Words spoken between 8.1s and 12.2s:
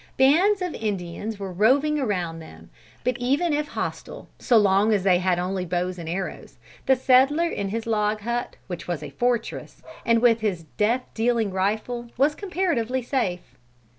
hut, which was a fortress, and with his death dealing rifle,